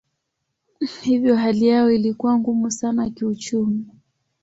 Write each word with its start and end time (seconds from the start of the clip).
Hivyo 1.01 1.35
hali 1.35 1.67
yao 1.67 1.91
ilikuwa 1.91 2.37
ngumu 2.39 2.71
sana 2.71 3.09
kiuchumi. 3.09 3.85